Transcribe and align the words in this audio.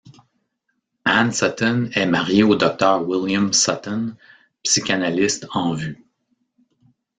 Ann 1.05 1.31
Sutton 1.31 1.91
est 1.93 2.07
mariée 2.07 2.41
au 2.41 2.55
docteur 2.55 3.07
William 3.07 3.53
Sutton, 3.53 4.15
psychanalyste 4.63 5.45
en 5.53 5.73
vue. 5.73 6.03